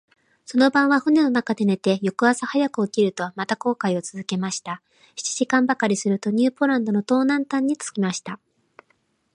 [0.47, 4.81] その晩は舟の中で寝て、翌朝早く起きると、また航海をつづけました。
[5.15, 8.39] 七時間ばかりすると、ニューポランドの東南端に着きました。